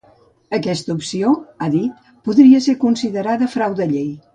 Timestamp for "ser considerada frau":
2.71-3.83